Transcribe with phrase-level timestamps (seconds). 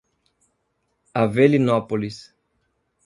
[1.21, 2.19] Avelinópolis